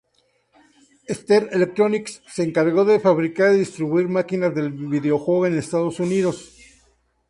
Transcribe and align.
Stern 1.11 1.49
Electronics 1.51 2.23
se 2.25 2.41
encargó 2.41 2.85
de 2.85 2.99
fabricar 2.99 3.53
y 3.53 3.59
distribuir 3.59 4.07
máquinas 4.07 4.55
del 4.55 4.71
videojuego 4.71 5.45
en 5.45 5.59
Estados 5.59 5.99
Unidos. 5.99 6.57